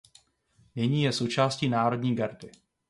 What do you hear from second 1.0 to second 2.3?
je součástí národní